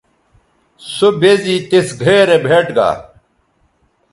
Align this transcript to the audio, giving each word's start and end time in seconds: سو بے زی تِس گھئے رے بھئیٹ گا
سو 0.93 1.07
بے 1.19 1.31
زی 1.43 1.55
تِس 1.69 1.87
گھئے 2.03 2.19
رے 2.27 2.37
بھئیٹ 2.45 2.67
گا 2.77 2.89